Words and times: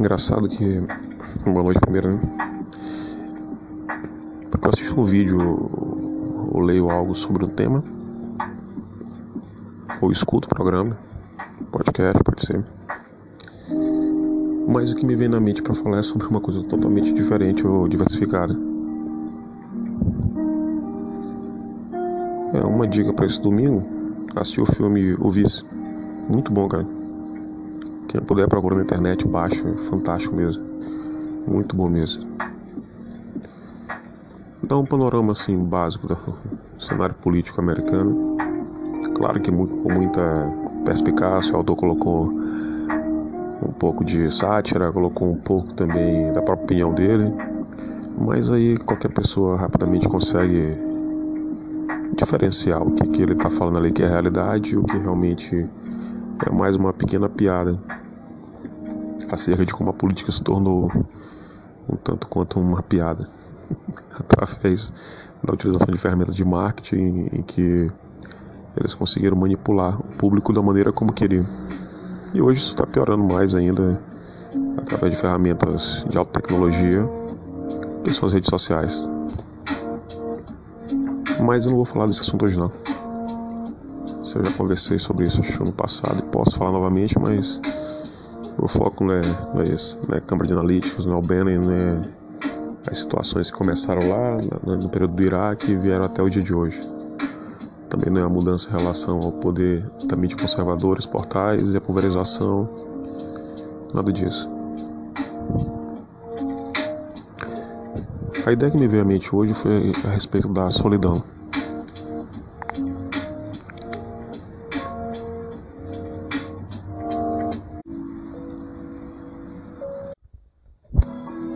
engraçado 0.00 0.48
que. 0.48 0.82
Boa 1.44 1.62
noite 1.62 1.78
primeiro, 1.78 2.14
né? 2.14 2.66
Porque 4.50 4.66
eu 4.66 4.70
assisto 4.70 4.98
um 4.98 5.04
vídeo 5.04 5.38
ou 6.52 6.60
leio 6.60 6.90
algo 6.90 7.14
sobre 7.14 7.44
um 7.44 7.48
tema, 7.48 7.84
ou 10.00 10.10
escuto 10.10 10.46
o 10.46 10.48
programa, 10.48 10.96
podcast, 11.70 12.24
pode 12.24 12.46
ser. 12.46 12.64
Mas 14.66 14.90
o 14.90 14.96
que 14.96 15.04
me 15.04 15.14
vem 15.14 15.28
na 15.28 15.38
mente 15.38 15.62
para 15.62 15.74
falar 15.74 15.98
é 15.98 16.02
sobre 16.02 16.26
uma 16.26 16.40
coisa 16.40 16.62
totalmente 16.64 17.12
diferente 17.12 17.66
ou 17.66 17.86
diversificada. 17.86 18.56
É 22.54 22.62
uma 22.62 22.88
dica 22.88 23.12
para 23.12 23.26
esse 23.26 23.40
domingo: 23.40 23.84
assistir 24.34 24.62
o 24.62 24.66
filme 24.66 25.14
O 25.20 25.30
Vice. 25.30 25.62
Muito 26.28 26.50
bom, 26.52 26.66
cara. 26.68 26.99
Quem 28.10 28.20
puder 28.20 28.48
procurar 28.48 28.74
na 28.74 28.82
internet, 28.82 29.24
baixa, 29.28 29.68
é 29.68 29.76
fantástico 29.76 30.34
mesmo. 30.34 30.64
Muito 31.46 31.76
bom 31.76 31.88
mesmo. 31.88 32.28
Dá 34.64 34.76
um 34.76 34.84
panorama 34.84 35.30
assim 35.30 35.56
básico 35.56 36.08
do 36.08 36.18
cenário 36.76 37.14
político 37.14 37.60
americano. 37.60 38.36
Claro 39.14 39.40
que 39.40 39.52
muito, 39.52 39.76
com 39.76 39.92
muita 39.92 40.20
perspicácia, 40.84 41.54
o 41.54 41.58
autor 41.58 41.76
colocou 41.76 42.32
um 43.62 43.72
pouco 43.78 44.04
de 44.04 44.28
sátira, 44.34 44.90
colocou 44.90 45.30
um 45.30 45.36
pouco 45.36 45.72
também 45.74 46.32
da 46.32 46.42
própria 46.42 46.64
opinião 46.64 46.92
dele, 46.92 47.32
mas 48.18 48.50
aí 48.50 48.76
qualquer 48.78 49.12
pessoa 49.12 49.56
rapidamente 49.56 50.08
consegue 50.08 50.76
diferenciar 52.16 52.82
o 52.82 52.90
que, 52.90 53.06
que 53.06 53.22
ele 53.22 53.34
está 53.34 53.48
falando 53.48 53.78
ali 53.78 53.92
que 53.92 54.02
é 54.02 54.08
realidade 54.08 54.74
e 54.74 54.76
o 54.76 54.82
que 54.82 54.98
realmente 54.98 55.64
é 56.44 56.50
mais 56.50 56.74
uma 56.74 56.92
pequena 56.92 57.28
piada 57.28 57.78
acerca 59.30 59.64
de 59.64 59.72
como 59.72 59.90
a 59.90 59.92
política 59.92 60.32
se 60.32 60.42
tornou 60.42 60.90
um 61.88 61.96
tanto 61.96 62.28
quanto 62.28 62.60
uma 62.60 62.82
piada 62.82 63.28
através 64.18 64.92
da 65.42 65.54
utilização 65.54 65.88
de 65.90 65.98
ferramentas 65.98 66.34
de 66.34 66.44
marketing 66.44 67.28
em 67.32 67.42
que 67.42 67.90
eles 68.76 68.94
conseguiram 68.94 69.36
manipular 69.36 69.98
o 69.98 70.04
público 70.16 70.52
da 70.52 70.62
maneira 70.62 70.92
como 70.92 71.12
queriam. 71.12 71.46
E 72.32 72.40
hoje 72.40 72.60
isso 72.60 72.70
está 72.70 72.86
piorando 72.86 73.24
mais 73.24 73.54
ainda 73.54 74.00
através 74.76 75.14
de 75.14 75.20
ferramentas 75.20 76.04
de 76.08 76.16
alta 76.16 76.40
tecnologia, 76.40 77.08
que 78.04 78.12
são 78.12 78.26
as 78.26 78.32
redes 78.32 78.48
sociais. 78.48 79.02
Mas 81.44 81.64
eu 81.64 81.70
não 81.70 81.76
vou 81.76 81.84
falar 81.84 82.06
desse 82.06 82.20
assunto 82.20 82.44
hoje 82.44 82.58
não. 82.58 82.70
Eu 84.32 84.44
já 84.44 84.52
conversei 84.52 84.96
sobre 84.96 85.26
isso 85.26 85.40
acho, 85.40 85.60
ano 85.60 85.72
passado 85.72 86.20
e 86.20 86.30
posso 86.30 86.56
falar 86.56 86.70
novamente, 86.70 87.18
mas 87.18 87.60
o 88.60 88.68
foco 88.68 89.04
não 89.04 89.14
é, 89.14 89.22
não 89.54 89.62
é 89.62 89.64
esse. 89.64 89.96
Não 90.06 90.16
é 90.16 90.20
Câmara 90.20 90.46
de 90.46 90.52
Analíticos, 90.52 91.06
não 91.06 91.14
é 91.14 91.18
o 91.18 91.22
Bannon, 91.22 91.60
não 91.62 91.72
é 91.72 92.00
as 92.86 92.98
situações 92.98 93.50
que 93.50 93.56
começaram 93.56 94.08
lá 94.08 94.36
no 94.76 94.88
período 94.88 95.14
do 95.14 95.22
Iraque 95.22 95.72
e 95.72 95.76
vieram 95.76 96.04
até 96.04 96.22
o 96.22 96.28
dia 96.28 96.42
de 96.42 96.54
hoje. 96.54 96.80
Também 97.88 98.10
não 98.10 98.20
é 98.20 98.24
a 98.24 98.28
mudança 98.28 98.68
em 98.68 98.78
relação 98.78 99.18
ao 99.18 99.32
poder 99.32 99.84
também 100.08 100.28
de 100.28 100.36
conservadores, 100.36 101.06
portais 101.06 101.70
e 101.72 101.76
a 101.76 101.80
pulverização. 101.80 102.68
Nada 103.94 104.12
disso. 104.12 104.48
A 108.46 108.52
ideia 108.52 108.70
que 108.70 108.78
me 108.78 108.86
veio 108.86 109.02
à 109.02 109.04
mente 109.04 109.34
hoje 109.34 109.52
foi 109.54 109.92
a 110.06 110.10
respeito 110.10 110.48
da 110.48 110.70
solidão. 110.70 111.22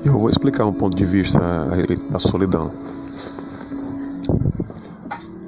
Eu 0.05 0.19
vou 0.19 0.29
explicar 0.29 0.67
um 0.67 0.73
ponto 0.73 0.95
de 0.95 1.05
vista 1.07 1.41
da 2.11 2.19
solidão. 2.19 2.71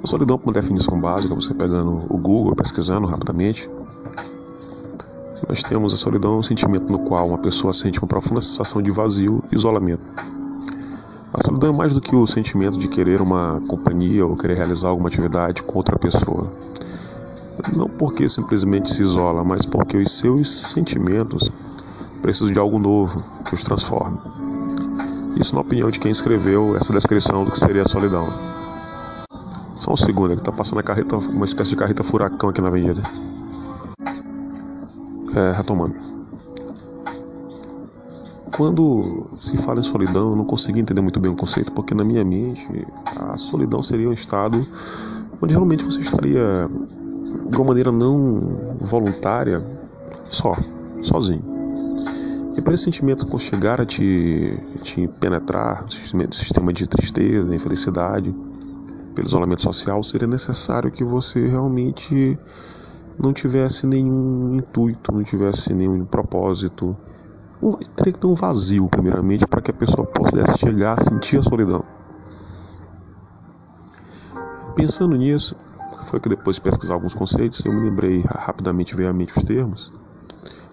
A 0.03 0.07
solidão, 0.07 0.39
por 0.39 0.51
definição 0.51 0.99
básica, 0.99 1.35
você 1.35 1.53
pegando 1.53 2.03
o 2.09 2.17
Google, 2.17 2.55
pesquisando 2.55 3.05
rapidamente, 3.05 3.69
nós 5.47 5.61
temos 5.61 5.93
a 5.93 5.97
solidão, 5.97 6.39
um 6.39 6.43
sentimento 6.43 6.91
no 6.91 6.97
qual 6.99 7.27
uma 7.27 7.37
pessoa 7.37 7.71
sente 7.71 7.99
uma 7.99 8.07
profunda 8.07 8.41
sensação 8.41 8.81
de 8.81 8.89
vazio 8.89 9.43
e 9.51 9.55
isolamento. 9.55 10.01
A 11.31 11.43
solidão 11.45 11.69
é 11.69 11.77
mais 11.77 11.93
do 11.93 12.01
que 12.01 12.15
o 12.15 12.25
sentimento 12.25 12.79
de 12.79 12.87
querer 12.87 13.21
uma 13.21 13.61
companhia 13.67 14.25
ou 14.25 14.35
querer 14.35 14.55
realizar 14.57 14.89
alguma 14.89 15.07
atividade 15.07 15.61
com 15.61 15.77
outra 15.77 15.99
pessoa. 15.99 16.51
Não 17.75 17.87
porque 17.87 18.27
simplesmente 18.27 18.89
se 18.89 19.03
isola, 19.03 19.43
mas 19.43 19.67
porque 19.67 19.97
os 19.97 20.11
seus 20.13 20.71
sentimentos 20.71 21.51
precisam 22.23 22.51
de 22.51 22.59
algo 22.59 22.79
novo 22.79 23.23
que 23.45 23.53
os 23.53 23.63
transforme. 23.63 24.17
Isso 25.39 25.53
na 25.53 25.61
opinião 25.61 25.91
de 25.91 25.99
quem 25.99 26.11
escreveu 26.11 26.75
essa 26.75 26.91
descrição 26.91 27.45
do 27.45 27.51
que 27.51 27.59
seria 27.59 27.83
a 27.83 27.87
solidão. 27.87 28.27
Só 29.79 29.93
um 29.93 29.95
segundo, 29.95 30.35
que 30.35 30.41
tá 30.41 30.51
passando 30.51 30.81
carreta, 30.81 31.15
uma 31.17 31.45
espécie 31.45 31.71
de 31.71 31.75
carreta 31.75 32.03
furacão 32.03 32.49
aqui 32.49 32.59
na 32.59 32.69
avenida. 32.69 33.03
É, 35.35 35.51
retomando. 35.55 35.95
Quando 38.51 39.27
se 39.39 39.55
fala 39.57 39.79
em 39.79 39.83
solidão, 39.83 40.31
eu 40.31 40.35
não 40.35 40.45
consegui 40.45 40.79
entender 40.79 41.01
muito 41.01 41.19
bem 41.19 41.31
o 41.31 41.35
conceito, 41.35 41.71
porque 41.71 41.93
na 41.93 42.03
minha 42.03 42.25
mente 42.25 42.67
a 43.15 43.37
solidão 43.37 43.83
seria 43.83 44.09
um 44.09 44.13
estado 44.13 44.65
onde 45.39 45.53
realmente 45.53 45.85
você 45.85 46.01
estaria 46.01 46.67
de 47.47 47.55
uma 47.55 47.65
maneira 47.65 47.91
não 47.91 48.75
voluntária, 48.81 49.63
só, 50.29 50.57
sozinho. 51.03 51.46
E 52.57 52.61
para 52.61 52.73
esse 52.73 52.85
sentimento 52.85 53.37
chegar 53.37 53.79
a 53.79 53.85
te, 53.85 54.59
te 54.81 55.07
penetrar, 55.19 55.85
sistema 55.87 56.73
de 56.73 56.87
tristeza, 56.87 57.53
infelicidade, 57.53 58.33
pelo 59.13 59.27
isolamento 59.27 59.61
social, 59.61 60.01
seria 60.01 60.27
necessário 60.27 60.91
que 60.91 61.03
você 61.03 61.45
realmente 61.47 62.37
não 63.17 63.31
tivesse 63.31 63.85
nenhum 63.85 64.55
intuito, 64.55 65.11
não 65.11 65.23
tivesse 65.23 65.71
nenhum 65.71 66.03
propósito. 66.03 66.97
Teria 67.95 68.13
que 68.13 68.19
ter 68.19 68.27
um 68.27 68.33
vazio, 68.33 68.87
primeiramente, 68.87 69.45
para 69.45 69.61
que 69.61 69.69
a 69.69 69.73
pessoa 69.73 70.07
pudesse 70.07 70.57
chegar 70.57 70.99
a 70.99 71.03
sentir 71.03 71.37
a 71.37 71.43
solidão. 71.43 71.83
Pensando 74.75 75.15
nisso, 75.15 75.55
foi 76.05 76.19
que 76.19 76.29
depois 76.29 76.55
de 76.55 76.61
pesquisar 76.61 76.95
alguns 76.95 77.13
conceitos, 77.13 77.63
eu 77.63 77.71
me 77.71 77.87
lembrei 77.87 78.23
rapidamente, 78.27 78.95
veio 78.95 79.09
à 79.09 79.13
mente 79.13 79.37
os 79.37 79.43
termos. 79.43 79.91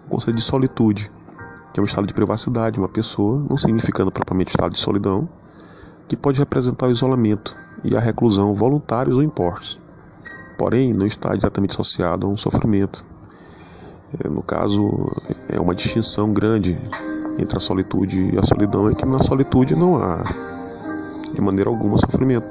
O 0.06 0.10
conceito 0.10 0.36
de 0.36 0.42
solitude, 0.42 1.10
que 1.74 1.80
é 1.80 1.82
um 1.82 1.86
estado 1.86 2.06
de 2.06 2.14
privacidade 2.14 2.74
de 2.74 2.80
uma 2.80 2.88
pessoa, 2.88 3.44
não 3.50 3.56
significando 3.56 4.08
propriamente 4.08 4.50
estado 4.50 4.72
de 4.72 4.78
solidão, 4.78 5.28
que 6.06 6.16
pode 6.16 6.38
representar 6.38 6.86
o 6.86 6.92
isolamento 6.92 7.56
e 7.82 7.96
a 7.96 8.00
reclusão 8.00 8.54
voluntários 8.54 9.16
ou 9.16 9.24
impostos, 9.24 9.80
porém 10.56 10.94
não 10.94 11.04
está 11.04 11.34
diretamente 11.34 11.72
associado 11.72 12.28
a 12.28 12.30
um 12.30 12.36
sofrimento. 12.36 13.04
É, 14.24 14.28
no 14.28 14.40
caso, 14.40 15.10
é 15.48 15.58
uma 15.58 15.74
distinção 15.74 16.32
grande 16.32 16.78
entre 17.40 17.56
a 17.56 17.60
solitude 17.60 18.30
e 18.32 18.38
a 18.38 18.42
solidão, 18.44 18.88
é 18.88 18.94
que 18.94 19.04
na 19.04 19.18
solitude 19.18 19.74
não 19.74 19.96
há, 19.96 20.22
de 21.34 21.40
maneira 21.40 21.68
alguma, 21.68 21.98
sofrimento. 21.98 22.46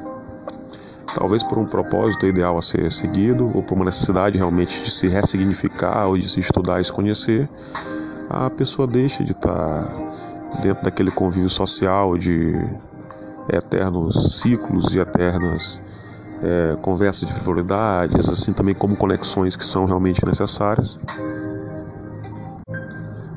Talvez 1.16 1.44
por 1.44 1.58
um 1.58 1.66
propósito 1.66 2.26
ideal 2.26 2.58
a 2.58 2.62
ser 2.62 2.92
seguido, 2.92 3.50
ou 3.56 3.64
por 3.64 3.76
uma 3.76 3.86
necessidade 3.86 4.38
realmente 4.38 4.84
de 4.84 4.92
se 4.92 5.08
ressignificar 5.08 6.08
ou 6.08 6.18
de 6.18 6.28
se 6.28 6.42
estudar 6.42 6.82
e 6.82 6.84
se 6.84 6.92
conhecer, 6.92 7.48
a 8.30 8.50
pessoa 8.50 8.88
deixa 8.88 9.24
de 9.24 9.32
estar 9.32 9.92
dentro 10.62 10.84
daquele 10.84 11.12
convívio 11.12 11.50
social 11.50 12.18
de 12.18 12.54
eternos 13.50 14.40
ciclos 14.40 14.96
e 14.96 15.00
eternas 15.00 15.82
é, 16.42 16.76
conversas 16.82 17.28
de 17.28 17.34
frivolidades, 17.34 18.30
assim 18.30 18.54
também 18.54 18.76
como 18.76 18.96
conexões 18.96 19.56
que 19.56 19.66
são 19.66 19.86
realmente 19.86 20.26
necessárias, 20.26 21.00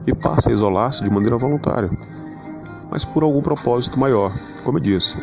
e 0.06 0.14
passa 0.14 0.50
a 0.50 0.52
isolar-se 0.52 1.02
de 1.02 1.10
maneira 1.10 1.36
voluntária, 1.36 1.90
mas 2.90 3.04
por 3.04 3.22
algum 3.22 3.42
propósito 3.42 3.98
maior. 3.98 4.32
Como 4.64 4.78
eu 4.78 4.82
disse, 4.82 5.16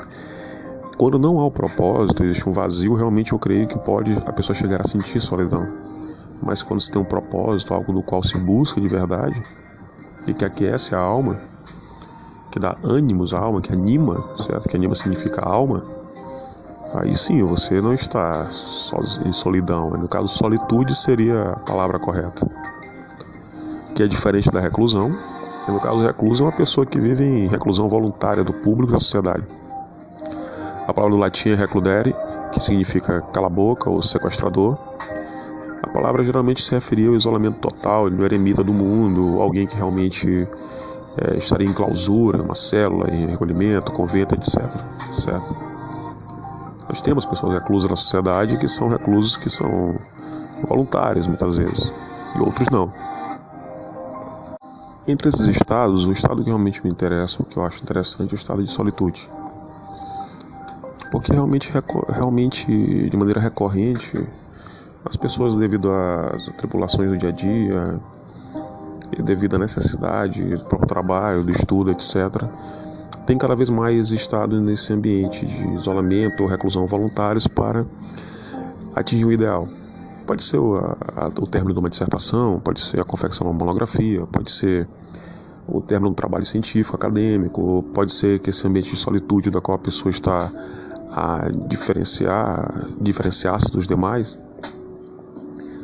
quando 0.97 1.17
não 1.17 1.39
há 1.39 1.45
o 1.45 1.51
propósito, 1.51 2.23
existe 2.23 2.47
um 2.47 2.53
vazio, 2.53 2.93
realmente 2.93 3.31
eu 3.31 3.39
creio 3.39 3.67
que 3.67 3.79
pode 3.79 4.13
a 4.13 4.33
pessoa 4.33 4.55
chegar 4.55 4.81
a 4.81 4.87
sentir 4.87 5.19
solidão. 5.19 5.67
Mas 6.41 6.61
quando 6.61 6.81
se 6.81 6.91
tem 6.91 7.01
um 7.01 7.05
propósito, 7.05 7.73
algo 7.73 7.93
no 7.93 8.03
qual 8.03 8.21
se 8.21 8.37
busca 8.37 8.79
de 8.79 8.87
verdade, 8.87 9.41
e 10.27 10.33
que 10.33 10.45
aquece 10.45 10.95
a 10.95 10.99
alma, 10.99 11.39
que 12.51 12.59
dá 12.59 12.75
ânimos 12.83 13.33
à 13.33 13.39
alma, 13.39 13.61
que 13.61 13.73
anima, 13.73 14.21
certo? 14.37 14.69
Que 14.69 14.77
anima 14.77 14.95
significa 14.95 15.41
alma. 15.41 15.83
Aí 16.93 17.15
sim, 17.17 17.43
você 17.43 17.81
não 17.81 17.93
está 17.93 18.47
em 19.25 19.31
solidão. 19.31 19.89
No 19.91 20.07
caso, 20.07 20.27
solitude 20.27 20.93
seria 20.93 21.53
a 21.53 21.55
palavra 21.59 21.97
correta. 21.97 22.47
Que 23.95 24.03
é 24.03 24.07
diferente 24.07 24.51
da 24.51 24.59
reclusão. 24.59 25.11
No 25.67 25.79
caso, 25.79 26.05
recluso 26.05 26.43
é 26.43 26.47
uma 26.47 26.55
pessoa 26.55 26.85
que 26.85 26.99
vive 26.99 27.23
em 27.23 27.47
reclusão 27.47 27.87
voluntária 27.89 28.43
do 28.43 28.53
público 28.53 28.91
e 28.91 28.93
da 28.93 28.99
sociedade. 28.99 29.43
A 30.87 30.93
palavra 30.93 31.15
do 31.15 31.21
latim 31.21 31.49
é 31.49 31.55
recludere, 31.55 32.13
que 32.51 32.59
significa 32.59 33.21
cala-boca 33.33 33.89
ou 33.89 34.01
sequestrador. 34.01 34.77
Palavra 35.93 36.23
geralmente 36.23 36.63
se 36.63 36.71
referia 36.71 37.09
ao 37.09 37.15
isolamento 37.15 37.59
total, 37.59 38.07
ele 38.07 38.17
não 38.17 38.25
eremita 38.25 38.63
do 38.63 38.73
mundo, 38.73 39.39
alguém 39.41 39.67
que 39.67 39.75
realmente 39.75 40.47
é, 41.17 41.37
estaria 41.37 41.67
em 41.67 41.73
clausura, 41.73 42.41
uma 42.41 42.55
célula, 42.55 43.13
em 43.13 43.27
recolhimento, 43.27 43.91
convento, 43.91 44.33
etc. 44.33 44.63
Certo? 45.13 45.55
Nós 46.89 47.01
temos 47.01 47.25
pessoas 47.25 47.53
reclusas 47.53 47.89
na 47.89 47.95
sociedade 47.95 48.57
que 48.57 48.67
são 48.67 48.89
reclusos 48.89 49.37
que 49.37 49.49
são 49.49 49.95
voluntários 50.67 51.27
muitas 51.27 51.55
vezes, 51.55 51.93
e 52.35 52.39
outros 52.39 52.67
não. 52.69 52.91
Entre 55.07 55.29
esses 55.29 55.47
estados, 55.47 56.07
o 56.07 56.11
estado 56.11 56.41
que 56.41 56.49
realmente 56.49 56.83
me 56.83 56.89
interessa, 56.89 57.43
o 57.43 57.45
que 57.45 57.57
eu 57.57 57.65
acho 57.65 57.83
interessante, 57.83 58.31
é 58.31 58.33
o 58.33 58.35
estado 58.35 58.63
de 58.63 58.71
solitude. 58.71 59.29
Porque 61.11 61.31
realmente, 61.31 61.71
realmente 62.09 63.09
de 63.09 63.17
maneira 63.17 63.39
recorrente, 63.39 64.25
as 65.05 65.15
pessoas, 65.15 65.55
devido 65.55 65.91
às 65.91 66.45
tribulações 66.57 67.09
do 67.09 67.17
dia 67.17 67.29
a 67.29 67.31
dia, 67.31 67.99
devido 69.23 69.55
à 69.55 69.59
necessidade 69.59 70.43
do 70.43 70.65
próprio 70.65 70.87
trabalho, 70.87 71.43
do 71.43 71.51
estudo, 71.51 71.91
etc., 71.91 72.43
tem 73.25 73.37
cada 73.37 73.55
vez 73.55 73.69
mais 73.69 74.11
estado 74.11 74.59
nesse 74.59 74.91
ambiente 74.91 75.45
de 75.45 75.67
isolamento 75.75 76.43
ou 76.43 76.49
reclusão 76.49 76.85
voluntários 76.85 77.47
para 77.47 77.85
atingir 78.95 79.25
o 79.25 79.31
ideal. 79.31 79.67
Pode 80.25 80.43
ser 80.43 80.57
o, 80.57 80.77
a, 80.77 81.27
o 81.39 81.47
término 81.47 81.73
de 81.73 81.79
uma 81.79 81.89
dissertação, 81.89 82.59
pode 82.59 82.81
ser 82.81 82.99
a 82.99 83.03
confecção 83.03 83.47
de 83.47 83.53
uma 83.53 83.59
monografia, 83.59 84.25
pode 84.25 84.51
ser 84.51 84.87
o 85.67 85.81
término 85.81 86.09
de 86.09 86.13
um 86.13 86.15
trabalho 86.15 86.45
científico, 86.45 86.95
acadêmico, 86.95 87.83
pode 87.93 88.11
ser 88.11 88.39
que 88.39 88.49
esse 88.49 88.65
ambiente 88.67 88.89
de 88.89 88.97
solitude 88.97 89.49
da 89.49 89.61
qual 89.61 89.75
a 89.75 89.79
pessoa 89.79 90.09
está 90.09 90.51
a 91.11 91.49
diferenciar, 91.67 92.87
diferenciar-se 92.99 93.71
dos 93.71 93.87
demais, 93.87 94.37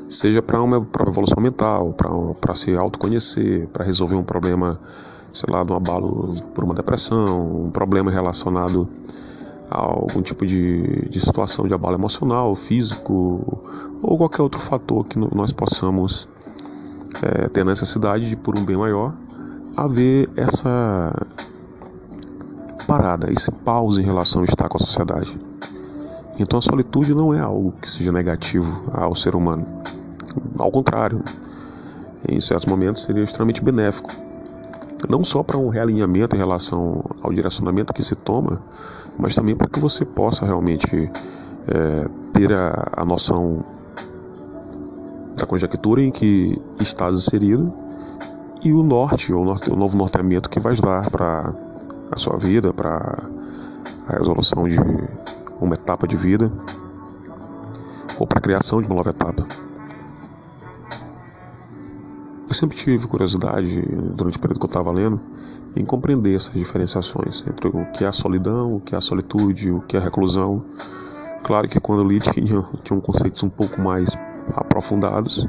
seja 0.09 0.41
para 0.41 0.61
uma 0.61 0.81
própria 0.81 1.11
evolução 1.11 1.41
mental, 1.41 1.95
para 2.41 2.56
se 2.56 2.75
autoconhecer, 2.75 3.67
para 3.67 3.85
resolver 3.85 4.15
um 4.15 4.23
problema, 4.23 4.79
sei 5.31 5.53
lá, 5.53 5.63
de 5.63 5.71
um 5.71 5.75
abalo 5.75 6.35
por 6.56 6.63
uma 6.63 6.73
depressão, 6.73 7.65
um 7.65 7.69
problema 7.69 8.09
relacionado 8.09 8.89
a 9.69 9.77
algum 9.77 10.21
tipo 10.21 10.45
de, 10.45 11.07
de 11.07 11.19
situação 11.19 11.67
de 11.67 11.73
abalo 11.75 11.95
emocional, 11.95 12.56
físico 12.56 13.61
ou 14.01 14.17
qualquer 14.17 14.41
outro 14.41 14.59
fator 14.59 15.06
que 15.06 15.19
nós 15.19 15.53
possamos 15.53 16.27
é, 17.21 17.47
ter 17.50 17.63
necessidade 17.63 18.27
de, 18.27 18.35
por 18.35 18.57
um 18.57 18.65
bem 18.65 18.77
maior, 18.77 19.13
haver 19.77 20.27
essa 20.35 21.13
parada, 22.88 23.31
esse 23.31 23.51
pause 23.51 24.01
em 24.01 24.05
relação 24.05 24.41
ao 24.41 24.45
estar 24.45 24.67
com 24.67 24.77
a 24.77 24.79
sociedade. 24.79 25.38
Então 26.39 26.57
a 26.57 26.62
solitude 26.62 27.13
não 27.13 27.33
é 27.33 27.39
algo 27.39 27.73
que 27.79 27.89
seja 27.89 28.12
negativo 28.12 28.89
ao 28.91 29.13
ser 29.13 29.35
humano. 29.35 29.67
Ao 30.57 30.71
contrário, 30.71 31.23
em 32.27 32.39
certos 32.41 32.65
momentos 32.65 33.03
seria 33.03 33.23
extremamente 33.23 33.63
benéfico. 33.63 34.11
Não 35.07 35.23
só 35.23 35.41
para 35.41 35.57
um 35.57 35.69
realinhamento 35.69 36.35
em 36.35 36.39
relação 36.39 37.03
ao 37.21 37.31
direcionamento 37.31 37.93
que 37.93 38.03
se 38.03 38.15
toma, 38.15 38.61
mas 39.17 39.33
também 39.33 39.55
para 39.55 39.69
que 39.69 39.79
você 39.79 40.03
possa 40.03 40.45
realmente 40.45 41.09
é, 41.67 42.07
ter 42.33 42.51
a, 42.53 42.89
a 42.97 43.05
noção 43.05 43.63
da 45.37 45.45
conjectura 45.45 46.01
em 46.01 46.11
que 46.11 46.59
está 46.79 47.09
inserido 47.09 47.73
e 48.63 48.73
o 48.73 48.83
norte, 48.83 49.33
ou 49.33 49.45
norte, 49.45 49.71
o 49.71 49.75
novo 49.75 49.97
norteamento 49.97 50.49
que 50.49 50.59
vai 50.59 50.75
dar 50.75 51.09
para 51.09 51.53
a 52.11 52.17
sua 52.17 52.37
vida, 52.37 52.73
para 52.73 53.23
a 54.07 54.17
resolução 54.17 54.67
de 54.67 54.77
uma 55.61 55.73
etapa 55.73 56.07
de 56.07 56.17
vida 56.17 56.51
ou 58.19 58.27
para 58.27 58.39
a 58.39 58.41
criação 58.41 58.81
de 58.81 58.87
uma 58.87 58.95
nova 58.95 59.11
etapa. 59.11 59.45
Eu 62.50 62.56
sempre 62.56 62.75
tive 62.75 63.07
curiosidade, 63.07 63.80
durante 64.16 64.38
o 64.38 64.40
período 64.40 64.60
que 64.60 64.66
eu 64.66 64.69
estava 64.69 64.92
lendo, 64.92 65.22
em 65.75 65.86
compreender 65.86 66.36
essas 66.36 66.51
diferenciações 66.51 67.44
entre 67.48 67.68
o 67.68 67.86
que 67.92 68.04
é 68.04 68.07
a 68.07 68.12
solidão, 68.12 68.78
o 68.78 68.80
que 68.80 68.96
é 68.96 68.98
a 68.98 69.01
solitude, 69.01 69.69
o 69.69 69.81
que 69.81 69.96
é 69.96 70.00
a 70.00 70.04
reclusão. 70.04 70.66
Claro 71.44 71.69
que 71.69 71.80
quando 71.80 72.01
eu 72.01 72.07
li 72.07 72.18
tinha, 72.34 72.66
tinha 72.84 73.00
conceitos 73.00 73.44
um 73.44 73.50
pouco 73.50 73.80
mais 73.80 74.18
aprofundados, 74.56 75.48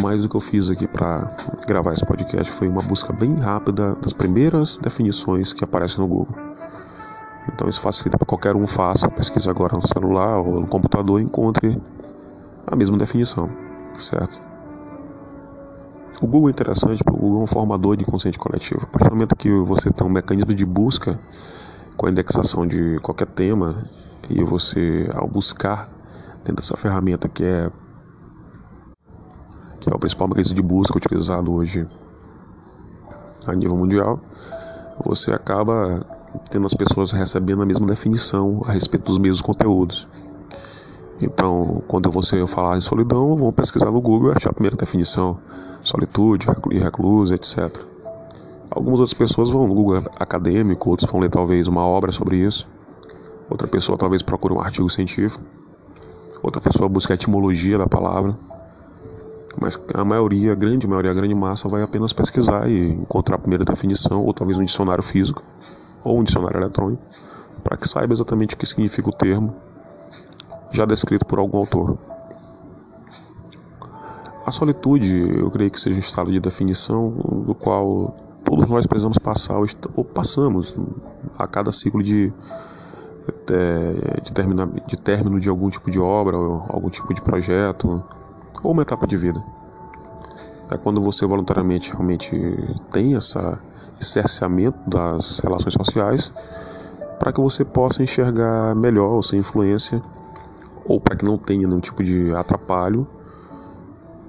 mas 0.00 0.24
o 0.24 0.28
que 0.28 0.34
eu 0.34 0.40
fiz 0.40 0.70
aqui 0.70 0.88
para 0.88 1.36
gravar 1.68 1.92
esse 1.92 2.04
podcast 2.04 2.52
foi 2.52 2.66
uma 2.66 2.82
busca 2.82 3.12
bem 3.12 3.36
rápida 3.36 3.94
das 4.02 4.12
primeiras 4.12 4.76
definições 4.78 5.52
que 5.52 5.62
aparecem 5.62 5.98
no 5.98 6.08
Google. 6.08 6.34
Então 7.54 7.68
isso 7.68 7.80
facilita 7.80 8.18
para 8.18 8.26
qualquer 8.26 8.56
um 8.56 8.66
faça, 8.66 9.08
pesquisa 9.08 9.52
agora 9.52 9.76
no 9.76 9.86
celular 9.86 10.38
ou 10.38 10.60
no 10.60 10.66
computador 10.66 11.20
e 11.20 11.24
encontre 11.24 11.80
a 12.66 12.74
mesma 12.74 12.98
definição, 12.98 13.48
certo? 13.96 14.51
O 16.22 16.26
Google 16.28 16.50
é 16.50 16.52
interessante 16.52 17.02
o 17.10 17.16
Google 17.16 17.40
é 17.40 17.42
um 17.42 17.46
formador 17.48 17.96
de 17.96 18.04
inconsciente 18.04 18.38
coletivo. 18.38 18.84
A 18.84 18.86
partir 18.86 19.08
do 19.08 19.16
momento 19.16 19.34
que 19.34 19.50
você 19.50 19.90
tem 19.90 20.06
um 20.06 20.10
mecanismo 20.10 20.54
de 20.54 20.64
busca 20.64 21.18
com 21.96 22.06
a 22.06 22.10
indexação 22.10 22.64
de 22.64 23.00
qualquer 23.00 23.26
tema 23.26 23.90
e 24.30 24.44
você, 24.44 25.10
ao 25.12 25.26
buscar 25.26 25.90
dentro 26.44 26.62
dessa 26.62 26.76
ferramenta 26.76 27.28
que 27.28 27.44
é 27.44 27.68
que 29.80 29.90
é 29.90 29.92
o 29.92 29.98
principal 29.98 30.28
mecanismo 30.28 30.54
de 30.54 30.62
busca 30.62 30.96
utilizado 30.96 31.52
hoje 31.52 31.88
a 33.44 33.52
nível 33.52 33.76
mundial, 33.76 34.20
você 35.04 35.32
acaba 35.32 36.06
tendo 36.50 36.66
as 36.66 36.74
pessoas 36.74 37.10
recebendo 37.10 37.62
a 37.64 37.66
mesma 37.66 37.84
definição 37.88 38.62
a 38.64 38.70
respeito 38.70 39.06
dos 39.06 39.18
mesmos 39.18 39.40
conteúdos. 39.40 40.06
Então, 41.22 41.80
quando 41.86 42.10
você 42.10 42.44
falar 42.48 42.76
em 42.76 42.80
solidão, 42.80 43.36
vão 43.36 43.52
pesquisar 43.52 43.92
no 43.92 44.00
Google 44.00 44.32
e 44.32 44.36
achar 44.36 44.50
a 44.50 44.52
primeira 44.52 44.76
definição: 44.76 45.38
solitude, 45.84 46.48
recluso, 46.80 47.32
etc. 47.32 47.70
Algumas 48.68 48.98
outras 48.98 49.14
pessoas 49.14 49.48
vão 49.48 49.68
no 49.68 49.74
Google 49.74 50.02
acadêmico, 50.18 50.90
outros 50.90 51.08
vão 51.08 51.20
ler 51.20 51.30
talvez 51.30 51.68
uma 51.68 51.86
obra 51.86 52.10
sobre 52.10 52.38
isso. 52.38 52.66
Outra 53.48 53.68
pessoa 53.68 53.96
talvez 53.96 54.20
procure 54.20 54.52
um 54.52 54.60
artigo 54.60 54.90
científico. 54.90 55.44
Outra 56.42 56.60
pessoa 56.60 56.88
busca 56.88 57.12
a 57.12 57.14
etimologia 57.14 57.78
da 57.78 57.86
palavra. 57.86 58.36
Mas 59.60 59.78
a 59.94 60.04
maioria, 60.04 60.52
a 60.52 60.56
grande 60.56 60.88
maioria, 60.88 61.12
a 61.12 61.14
grande 61.14 61.34
massa 61.34 61.68
vai 61.68 61.82
apenas 61.82 62.12
pesquisar 62.12 62.68
e 62.68 62.94
encontrar 62.94 63.36
a 63.36 63.38
primeira 63.38 63.64
definição, 63.64 64.24
ou 64.24 64.34
talvez 64.34 64.58
um 64.58 64.64
dicionário 64.64 65.04
físico, 65.04 65.42
ou 66.02 66.18
um 66.18 66.24
dicionário 66.24 66.58
eletrônico, 66.58 67.02
para 67.62 67.76
que 67.76 67.86
saiba 67.86 68.12
exatamente 68.12 68.54
o 68.54 68.58
que 68.58 68.66
significa 68.66 69.08
o 69.08 69.12
termo, 69.12 69.54
já 70.72 70.84
descrito 70.86 71.26
por 71.26 71.38
algum 71.38 71.58
autor. 71.58 71.98
A 74.44 74.50
solitude, 74.50 75.38
eu 75.38 75.50
creio 75.50 75.70
que 75.70 75.80
seja 75.80 75.96
um 75.96 76.00
estado 76.00 76.32
de 76.32 76.40
definição 76.40 77.10
do 77.46 77.54
qual 77.54 78.16
todos 78.44 78.68
nós 78.68 78.86
precisamos 78.86 79.18
passar, 79.18 79.56
ou 79.94 80.04
passamos 80.04 80.76
a 81.38 81.46
cada 81.46 81.70
ciclo 81.70 82.02
de, 82.02 82.32
de, 83.46 84.22
de, 84.24 84.86
de 84.86 84.96
término 84.98 85.38
de 85.38 85.48
algum 85.48 85.70
tipo 85.70 85.90
de 85.90 86.00
obra, 86.00 86.36
algum 86.36 86.90
tipo 86.90 87.14
de 87.14 87.20
projeto, 87.20 88.02
ou 88.62 88.72
uma 88.72 88.82
etapa 88.82 89.06
de 89.06 89.16
vida. 89.16 89.42
É 90.70 90.76
quando 90.76 91.00
você 91.00 91.26
voluntariamente 91.26 91.92
realmente 91.92 92.32
tem 92.90 93.14
essa, 93.14 93.60
esse 94.00 94.10
cerceamento 94.10 94.78
das 94.88 95.38
relações 95.38 95.74
sociais 95.74 96.32
para 97.18 97.32
que 97.32 97.40
você 97.40 97.64
possa 97.64 98.02
enxergar 98.02 98.74
melhor 98.74 99.10
ou 99.12 99.22
sem 99.22 99.38
influência 99.38 100.02
ou 100.84 101.00
para 101.00 101.16
que 101.16 101.24
não 101.24 101.36
tenha 101.36 101.66
nenhum 101.66 101.80
tipo 101.80 102.02
de 102.02 102.32
atrapalho 102.34 103.06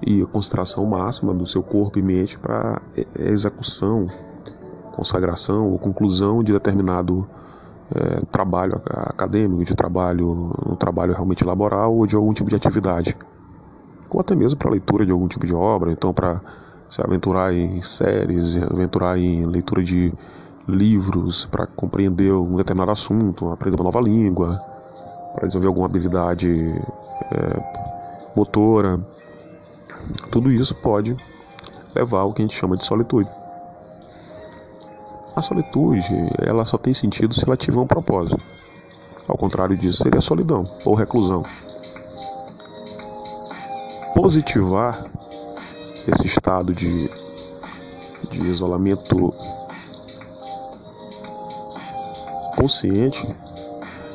e 0.05 0.21
a 0.21 0.25
concentração 0.25 0.85
máxima 0.85 1.33
do 1.33 1.47
seu 1.47 1.63
corpo 1.63 1.97
e 1.97 2.01
mente 2.01 2.37
para 2.37 2.81
execução, 3.17 4.07
consagração 4.95 5.71
ou 5.71 5.79
conclusão 5.79 6.43
de 6.43 6.51
determinado 6.51 7.27
é, 7.93 8.25
trabalho 8.31 8.81
acadêmico, 8.85 9.63
de 9.63 9.75
trabalho, 9.75 10.51
um 10.65 10.75
trabalho 10.75 11.13
realmente 11.13 11.43
laboral 11.43 11.95
ou 11.95 12.05
de 12.05 12.15
algum 12.15 12.33
tipo 12.33 12.49
de 12.49 12.55
atividade. 12.55 13.15
Ou 14.09 14.19
até 14.19 14.35
mesmo 14.35 14.57
para 14.57 14.71
leitura 14.71 15.05
de 15.05 15.11
algum 15.11 15.27
tipo 15.27 15.45
de 15.45 15.55
obra, 15.55 15.91
então 15.91 16.13
para 16.13 16.41
se 16.89 17.01
aventurar 17.01 17.53
em 17.53 17.81
séries, 17.81 18.57
aventurar 18.57 19.17
em 19.17 19.45
leitura 19.45 19.83
de 19.83 20.13
livros 20.67 21.45
para 21.45 21.65
compreender 21.65 22.31
um 22.31 22.55
determinado 22.55 22.91
assunto, 22.91 23.49
aprender 23.49 23.75
uma 23.75 23.85
nova 23.85 23.99
língua, 23.99 24.61
para 25.33 25.47
desenvolver 25.47 25.67
alguma 25.67 25.85
habilidade 25.85 26.49
é, 27.31 28.33
motora. 28.35 28.99
Tudo 30.31 30.51
isso 30.51 30.75
pode 30.75 31.15
levar 31.95 32.19
ao 32.19 32.33
que 32.33 32.41
a 32.41 32.45
gente 32.45 32.55
chama 32.55 32.77
de 32.77 32.85
solitude. 32.85 33.29
A 35.35 35.41
solitude, 35.41 36.13
ela 36.39 36.63
só 36.65 36.77
tem 36.77 36.93
sentido 36.93 37.33
se 37.33 37.43
ela 37.45 37.57
tiver 37.57 37.79
um 37.79 37.87
propósito. 37.87 38.41
Ao 39.27 39.37
contrário 39.37 39.75
disso, 39.75 40.03
seria 40.03 40.21
solidão 40.21 40.63
ou 40.85 40.93
reclusão 40.93 41.43
positivar 44.13 45.05
esse 46.07 46.27
estado 46.27 46.73
de, 46.73 47.09
de 48.29 48.41
isolamento 48.41 49.33
consciente 52.55 53.35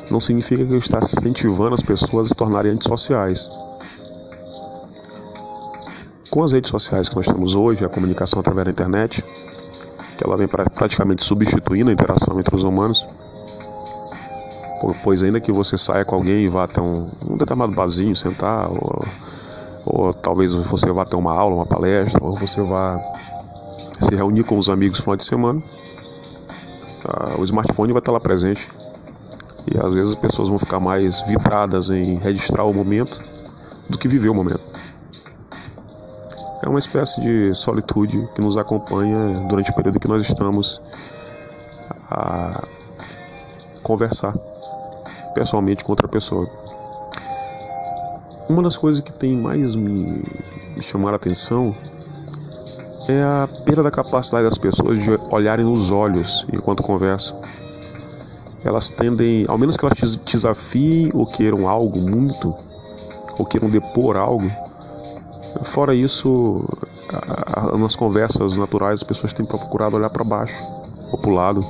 não 0.09 0.19
significa 0.19 0.65
que 0.65 0.73
eu 0.73 0.77
está 0.77 0.99
incentivando 0.99 1.73
as 1.73 1.81
pessoas 1.81 2.25
a 2.25 2.29
se 2.29 2.35
tornarem 2.35 2.71
antissociais. 2.71 3.49
Com 6.29 6.43
as 6.43 6.51
redes 6.51 6.69
sociais 6.69 7.09
que 7.09 7.15
nós 7.15 7.25
temos 7.25 7.55
hoje, 7.55 7.83
a 7.83 7.89
comunicação 7.89 8.39
através 8.39 8.65
da 8.65 8.71
internet, 8.71 9.23
que 10.17 10.23
ela 10.23 10.37
vem 10.37 10.47
praticamente 10.47 11.23
substituindo 11.23 11.89
a 11.89 11.93
interação 11.93 12.39
entre 12.39 12.55
os 12.55 12.63
humanos. 12.63 13.07
Pois 15.03 15.23
ainda 15.23 15.39
que 15.39 15.51
você 15.51 15.77
saia 15.77 16.05
com 16.05 16.15
alguém 16.15 16.45
e 16.45 16.47
vá 16.47 16.63
até 16.63 16.81
um, 16.81 17.09
um 17.27 17.37
determinado 17.37 17.73
barzinho, 17.73 18.15
sentar, 18.15 18.69
ou, 18.69 19.05
ou 19.85 20.13
talvez 20.13 20.53
você 20.53 20.91
vá 20.91 21.03
ter 21.05 21.17
uma 21.17 21.33
aula, 21.33 21.55
uma 21.55 21.65
palestra, 21.65 22.23
ou 22.23 22.33
você 22.33 22.61
vá 22.61 22.97
se 23.99 24.15
reunir 24.15 24.43
com 24.43 24.57
os 24.57 24.69
amigos 24.69 24.99
no 24.99 25.03
final 25.03 25.17
de 25.17 25.25
semana, 25.25 25.61
o 27.37 27.43
smartphone 27.43 27.91
vai 27.91 27.99
estar 27.99 28.11
lá 28.11 28.19
presente. 28.19 28.69
E 29.67 29.77
às 29.77 29.93
vezes 29.93 30.11
as 30.11 30.19
pessoas 30.19 30.49
vão 30.49 30.57
ficar 30.57 30.79
mais 30.79 31.21
vidradas 31.21 31.89
em 31.89 32.15
registrar 32.15 32.63
o 32.63 32.73
momento 32.73 33.21
do 33.89 33.97
que 33.97 34.07
viver 34.07 34.29
o 34.29 34.35
momento. 34.35 34.61
É 36.61 36.67
uma 36.67 36.79
espécie 36.79 37.21
de 37.21 37.53
solitude 37.53 38.27
que 38.35 38.41
nos 38.41 38.57
acompanha 38.57 39.47
durante 39.47 39.71
o 39.71 39.73
período 39.73 39.99
que 39.99 40.07
nós 40.07 40.21
estamos 40.21 40.81
a 42.09 42.63
conversar 43.81 44.35
pessoalmente 45.33 45.83
com 45.83 45.91
outra 45.91 46.07
pessoa. 46.07 46.49
Uma 48.49 48.63
das 48.63 48.75
coisas 48.75 49.01
que 49.01 49.13
tem 49.13 49.35
mais 49.37 49.75
me, 49.75 50.23
me 50.75 50.81
chamar 50.81 51.13
a 51.13 51.15
atenção 51.15 51.75
é 53.07 53.21
a 53.21 53.47
perda 53.65 53.83
da 53.83 53.91
capacidade 53.91 54.43
das 54.43 54.57
pessoas 54.57 55.01
de 55.01 55.11
olharem 55.31 55.65
nos 55.65 55.91
olhos 55.91 56.45
enquanto 56.51 56.83
conversam. 56.83 57.39
Elas 58.63 58.89
tendem, 58.89 59.45
ao 59.47 59.57
menos 59.57 59.77
que 59.77 59.85
elas 59.85 59.97
te 59.97 60.33
desafiem 60.33 61.11
ou 61.13 61.25
queiram 61.25 61.67
algo 61.67 61.99
muito, 61.99 62.53
ou 63.37 63.45
queiram 63.45 63.69
depor 63.69 64.17
algo. 64.17 64.49
Fora 65.63 65.95
isso, 65.95 66.65
nas 67.77 67.95
conversas 67.95 68.57
naturais 68.57 69.01
as 69.01 69.03
pessoas 69.03 69.33
têm 69.33 69.45
procurado 69.45 69.95
olhar 69.95 70.09
para 70.09 70.23
baixo 70.23 70.63
ou 71.11 71.17
para 71.17 71.31
o 71.31 71.33
lado. 71.33 71.65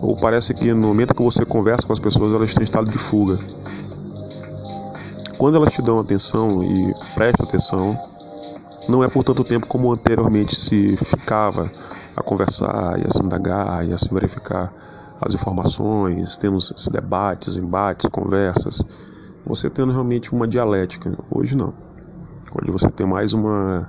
Ou 0.00 0.16
parece 0.16 0.54
que 0.54 0.72
no 0.72 0.86
momento 0.86 1.14
que 1.14 1.22
você 1.22 1.44
conversa 1.44 1.86
com 1.86 1.92
as 1.92 1.98
pessoas 1.98 2.32
elas 2.32 2.54
têm 2.54 2.62
estado 2.62 2.88
de 2.90 2.98
fuga. 2.98 3.38
Quando 5.36 5.56
elas 5.56 5.72
te 5.72 5.82
dão 5.82 5.98
atenção 5.98 6.62
e 6.62 6.94
prestam 7.14 7.46
atenção, 7.46 7.98
não 8.88 9.02
é 9.02 9.08
por 9.08 9.24
tanto 9.24 9.44
tempo 9.44 9.66
como 9.66 9.92
anteriormente 9.92 10.54
se 10.54 10.96
ficava 10.96 11.70
a 12.16 12.22
conversar 12.22 12.98
e 12.98 13.06
a 13.06 13.10
se 13.10 13.22
indagar 13.22 13.86
e 13.86 13.92
a 13.92 13.98
se 13.98 14.12
verificar 14.12 14.72
as 15.20 15.34
informações, 15.34 16.36
temos 16.36 16.72
debates, 16.90 17.56
embates, 17.56 18.06
conversas, 18.06 18.82
você 19.44 19.68
tendo 19.68 19.92
realmente 19.92 20.32
uma 20.32 20.46
dialética. 20.46 21.12
Hoje 21.30 21.56
não. 21.56 21.72
Hoje 22.54 22.70
você 22.70 22.88
tem 22.90 23.06
mais 23.06 23.32
uma 23.32 23.88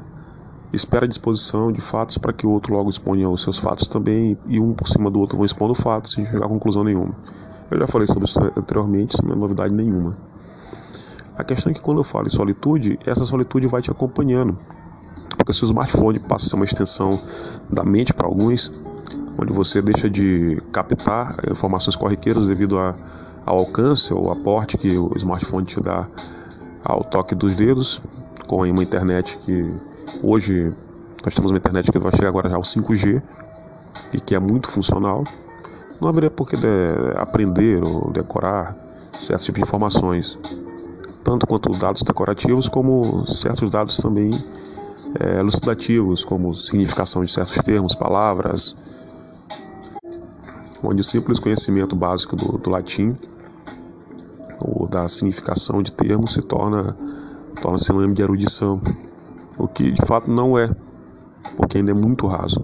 espera 0.72 1.06
a 1.06 1.08
disposição 1.08 1.72
de 1.72 1.82
fatos 1.82 2.18
para 2.18 2.32
que 2.32 2.46
o 2.46 2.52
outro 2.52 2.74
logo 2.74 2.90
exponha 2.90 3.28
os 3.30 3.42
seus 3.42 3.58
fatos 3.58 3.88
também 3.88 4.38
e 4.48 4.60
um 4.60 4.74
por 4.74 4.88
cima 4.88 5.10
do 5.10 5.20
outro 5.20 5.36
vão 5.36 5.46
expondo 5.46 5.74
fatos 5.74 6.12
sem 6.12 6.26
chegar 6.26 6.46
a 6.46 6.50
conclusão 6.50 6.84
nenhuma. 6.84 7.16
Eu 7.72 7.80
já 7.80 7.88
falei 7.88 8.08
sobre 8.08 8.26
isso 8.26 8.40
anteriormente, 8.56 9.14
isso 9.14 9.26
não 9.26 9.34
é 9.34 9.36
novidade 9.36 9.74
nenhuma. 9.74 10.18
A 11.38 11.44
questão 11.44 11.72
é 11.72 11.74
que 11.74 11.82
quando 11.82 12.00
eu 12.00 12.04
falo 12.04 12.28
em 12.28 12.32
solitude, 12.32 13.00
essa 13.06 13.26
solitude 13.26 13.68
vai 13.68 13.82
te 13.82 13.90
acompanhando. 13.90 14.58
Porque 15.38 15.54
se 15.54 15.64
o 15.64 15.66
smartphone 15.68 16.20
passa 16.20 16.48
a 16.48 16.50
ser 16.50 16.56
uma 16.56 16.66
extensão 16.66 17.20
da 17.70 17.84
mente 17.84 18.14
para 18.14 18.28
alguns, 18.28 18.72
onde 19.40 19.54
você 19.54 19.82
deixa 19.82 20.10
de 20.10 20.62
captar 20.72 21.36
informações 21.50 21.96
corriqueiras 21.96 22.48
devido 22.48 22.78
a, 22.78 22.94
ao 23.46 23.60
alcance 23.60 24.14
ou 24.14 24.32
aporte 24.32 24.78
que 24.78 24.98
o 24.98 25.14
smartphone 25.16 25.66
te 25.66 25.80
dá 25.80 26.08
ao 26.84 27.04
toque 27.04 27.34
dos 27.34 27.56
dedos, 27.56 28.02
com 28.48 28.64
uma 28.64 28.84
internet 28.84 29.38
que 29.40 29.74
hoje 30.22 30.72
nós 31.24 31.34
temos 31.34 31.52
uma 31.52 31.58
internet 31.58 31.92
que 31.92 32.00
vai 32.00 32.12
chegar 32.16 32.30
agora 32.30 32.50
já 32.50 32.56
ao 32.56 32.62
5G 32.62 33.22
e 34.14 34.20
que 34.20 34.36
é 34.36 34.40
muito 34.40 34.70
funcional. 34.70 35.24
Não 36.00 36.08
haveria 36.08 36.32
por 36.32 36.48
que 36.48 36.56
aprender 37.16 37.84
ou 37.84 38.12
decorar 38.12 38.76
certos 39.12 39.46
tipos 39.46 39.60
de 39.60 39.68
informações, 39.68 40.38
tanto 41.24 41.46
quanto 41.46 41.70
dados 41.72 42.04
decorativos 42.04 42.70
como 42.70 43.28
certos 43.28 43.70
dados 43.70 43.98
também 43.98 44.32
é, 45.20 45.40
elucidativos, 45.40 46.24
como 46.24 46.56
significação 46.56 47.22
de 47.24 47.32
certos 47.32 47.58
termos, 47.58 47.96
palavras, 47.96 48.76
onde 50.84 51.02
o 51.02 51.04
simples 51.04 51.40
conhecimento 51.40 51.96
básico 51.96 52.36
do, 52.36 52.58
do 52.58 52.70
latim 52.70 53.16
ou 54.60 54.88
da 54.88 55.08
significação 55.08 55.82
de 55.82 55.94
termos 55.94 56.34
se 56.34 56.42
torna 56.42 56.96
torna 57.62 57.78
sinônimo 57.78 58.14
de 58.14 58.22
erudição, 58.22 58.82
o 59.58 59.68
que 59.68 59.92
de 59.92 60.06
fato 60.06 60.32
não 60.32 60.58
é, 60.58 60.70
porque 61.58 61.78
ainda 61.78 61.92
é 61.92 61.94
muito 61.94 62.26
raso. 62.28 62.64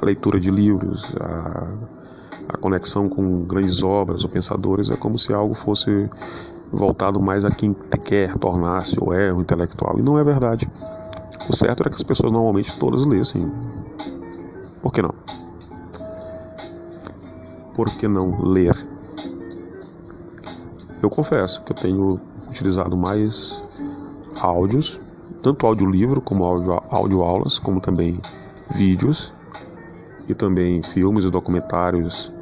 A 0.00 0.04
leitura 0.04 0.40
de 0.40 0.50
livros, 0.50 1.14
a, 1.20 1.68
a 2.48 2.56
conexão 2.58 3.08
com 3.08 3.44
grandes 3.44 3.82
obras 3.82 4.24
ou 4.24 4.30
pensadores 4.30 4.90
é 4.90 4.96
como 4.96 5.18
se 5.18 5.32
algo 5.32 5.54
fosse 5.54 6.08
voltado 6.72 7.20
mais 7.20 7.44
a 7.44 7.50
quem 7.50 7.74
quer 8.04 8.34
tornar-se 8.36 8.96
ou 9.00 9.12
é 9.12 9.32
um 9.32 9.40
intelectual, 9.40 9.98
e 9.98 10.02
não 10.02 10.18
é 10.18 10.24
verdade. 10.24 10.68
O 11.48 11.56
certo 11.56 11.80
era 11.80 11.90
que 11.90 11.96
as 11.96 12.02
pessoas 12.02 12.32
normalmente 12.32 12.78
todas 12.78 13.04
lessem. 13.04 13.50
Por 14.82 14.92
que 14.92 15.02
não? 15.02 15.14
Por 17.78 17.88
que 17.90 18.08
não 18.08 18.42
ler? 18.42 18.76
Eu 21.00 21.08
confesso 21.08 21.62
que 21.62 21.70
eu 21.70 21.76
tenho 21.76 22.20
utilizado 22.48 22.96
mais 22.96 23.62
áudios, 24.40 25.00
tanto 25.44 25.64
audiolivro 25.64 26.20
como 26.20 26.44
áudio, 26.44 26.72
audioaulas, 26.90 27.60
como 27.60 27.80
também 27.80 28.20
vídeos 28.68 29.32
e 30.28 30.34
também 30.34 30.82
filmes 30.82 31.24
e 31.24 31.30
documentários 31.30 32.32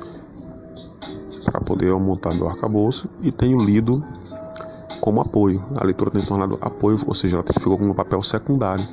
para 1.44 1.60
poder 1.60 1.92
montar 1.96 2.32
meu 2.32 2.48
arcabouço 2.48 3.06
e 3.20 3.30
tenho 3.30 3.58
lido 3.58 4.02
como 5.02 5.20
apoio. 5.20 5.62
A 5.78 5.84
leitura 5.84 6.10
tem 6.10 6.22
tornado 6.22 6.56
apoio, 6.62 6.96
ou 7.06 7.14
seja, 7.14 7.36
ela 7.36 7.44
ficou 7.44 7.76
com 7.76 7.84
um 7.84 7.92
papel 7.92 8.22
secundário 8.22 8.86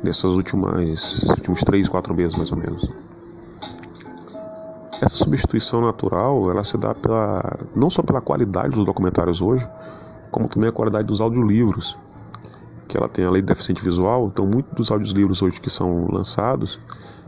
nessas 0.00 0.30
últimas 0.30 1.24
últimos 1.28 1.60
três, 1.62 1.88
quatro 1.88 2.14
meses 2.14 2.38
mais 2.38 2.52
ou 2.52 2.56
menos. 2.56 3.01
Essa 5.02 5.16
substituição 5.16 5.80
natural, 5.80 6.48
ela 6.48 6.62
se 6.62 6.78
dá 6.78 6.94
pela, 6.94 7.58
não 7.74 7.90
só 7.90 8.04
pela 8.04 8.20
qualidade 8.20 8.76
dos 8.76 8.84
documentários 8.84 9.42
hoje, 9.42 9.68
como 10.30 10.46
também 10.46 10.68
a 10.68 10.72
qualidade 10.72 11.08
dos 11.08 11.20
audiolivros, 11.20 11.98
que 12.86 12.96
ela 12.96 13.08
tem 13.08 13.24
a 13.24 13.30
lei 13.30 13.42
de 13.42 13.48
deficiente 13.48 13.82
visual, 13.82 14.28
então 14.28 14.46
muitos 14.46 14.72
dos 14.74 14.92
audiolivros 14.92 15.42
hoje 15.42 15.60
que 15.60 15.68
são 15.68 16.06
lançados, 16.08 16.78